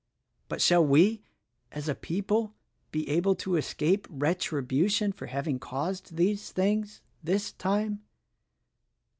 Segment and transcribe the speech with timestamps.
[0.49, 1.21] But shall we,
[1.71, 2.55] as a people
[2.91, 8.01] be able to escape retribution for having caused these things— this time?"